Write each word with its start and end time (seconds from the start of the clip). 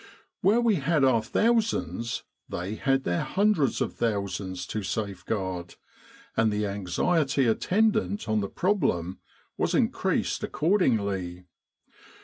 Where 0.41 0.59
we 0.59 0.77
had 0.77 1.03
our 1.03 1.21
thousands, 1.21 2.23
they 2.49 2.73
had 2.73 3.03
their 3.03 3.21
hundreds 3.21 3.81
of 3.81 3.93
thousands 3.93 4.65
to 4.65 4.81
safeguard, 4.81 5.75
and 6.35 6.51
the 6.51 6.65
anxiety 6.65 7.45
attendant 7.45 8.27
on 8.27 8.39
the 8.39 8.49
problem 8.49 9.19
was 9.59 9.75
increased 9.75 10.43
accordingly. 10.43 11.45